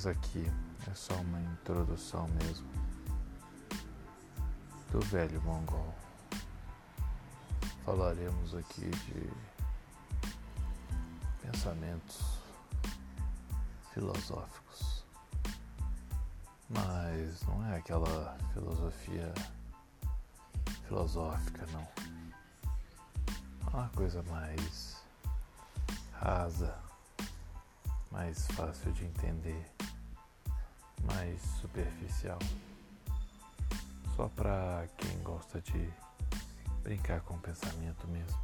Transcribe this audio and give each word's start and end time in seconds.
Essa 0.00 0.12
aqui 0.12 0.50
é 0.90 0.94
só 0.94 1.12
uma 1.16 1.38
introdução 1.42 2.26
mesmo 2.28 2.66
do 4.90 4.98
velho 5.00 5.42
mongol. 5.42 5.94
Falaremos 7.84 8.54
aqui 8.54 8.88
de 8.88 9.30
pensamentos 11.42 12.38
filosóficos, 13.92 15.04
mas 16.70 17.42
não 17.42 17.66
é 17.66 17.76
aquela 17.76 18.38
filosofia 18.54 19.34
filosófica, 20.86 21.66
não. 21.72 22.19
Uma 23.72 23.88
coisa 23.90 24.22
mais 24.24 25.00
rasa, 26.12 26.76
mais 28.10 28.46
fácil 28.48 28.92
de 28.92 29.04
entender, 29.04 29.64
mais 31.04 31.40
superficial. 31.60 32.38
Só 34.16 34.28
para 34.28 34.88
quem 34.98 35.22
gosta 35.22 35.60
de 35.60 35.88
brincar 36.82 37.20
com 37.20 37.34
o 37.34 37.40
pensamento 37.40 38.08
mesmo. 38.08 38.38